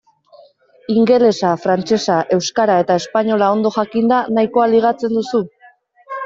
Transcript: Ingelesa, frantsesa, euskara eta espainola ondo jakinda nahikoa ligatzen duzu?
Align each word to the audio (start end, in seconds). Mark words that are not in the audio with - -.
Ingelesa, 0.93 1.51
frantsesa, 1.65 2.15
euskara 2.37 2.77
eta 2.85 2.97
espainola 3.03 3.51
ondo 3.57 3.73
jakinda 3.77 4.23
nahikoa 4.39 4.67
ligatzen 4.73 5.15
duzu? 5.21 5.45